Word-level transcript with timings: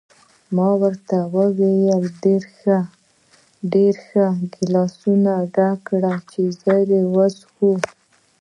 ما 0.55 0.69
ورته 0.81 1.17
وویل: 1.35 2.01
ډېر 3.73 3.93
ښه، 4.07 4.25
ګیلاسونه 4.53 5.31
ډک 5.55 5.77
کړه 5.87 6.13
چې 6.31 6.41
ژر 6.61 6.87
وڅښو. 7.13 7.71